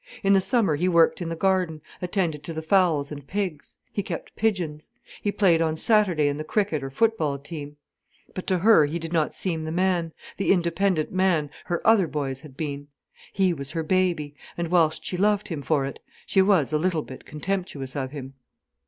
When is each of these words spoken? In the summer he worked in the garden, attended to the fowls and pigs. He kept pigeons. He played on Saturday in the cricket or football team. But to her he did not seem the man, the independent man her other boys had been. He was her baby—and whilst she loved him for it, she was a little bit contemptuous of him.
In 0.23 0.33
the 0.33 0.41
summer 0.41 0.77
he 0.77 0.89
worked 0.89 1.21
in 1.21 1.29
the 1.29 1.35
garden, 1.35 1.79
attended 2.01 2.41
to 2.45 2.53
the 2.53 2.63
fowls 2.63 3.11
and 3.11 3.27
pigs. 3.27 3.77
He 3.93 4.01
kept 4.01 4.35
pigeons. 4.35 4.89
He 5.21 5.31
played 5.31 5.61
on 5.61 5.77
Saturday 5.77 6.27
in 6.27 6.37
the 6.37 6.43
cricket 6.43 6.81
or 6.81 6.89
football 6.89 7.37
team. 7.37 7.77
But 8.33 8.47
to 8.47 8.57
her 8.57 8.85
he 8.87 8.97
did 8.97 9.13
not 9.13 9.31
seem 9.35 9.61
the 9.61 9.71
man, 9.71 10.11
the 10.37 10.51
independent 10.51 11.11
man 11.11 11.51
her 11.65 11.85
other 11.85 12.07
boys 12.07 12.41
had 12.41 12.57
been. 12.57 12.87
He 13.31 13.53
was 13.53 13.69
her 13.69 13.83
baby—and 13.83 14.69
whilst 14.69 15.05
she 15.05 15.17
loved 15.17 15.49
him 15.49 15.61
for 15.61 15.85
it, 15.85 15.99
she 16.25 16.41
was 16.41 16.73
a 16.73 16.79
little 16.79 17.03
bit 17.03 17.23
contemptuous 17.23 17.95
of 17.95 18.09
him. 18.09 18.33